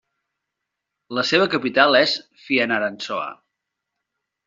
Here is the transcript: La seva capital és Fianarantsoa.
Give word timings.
La 1.17 1.25
seva 1.33 1.47
capital 1.55 1.99
és 2.01 2.17
Fianarantsoa. 2.49 3.33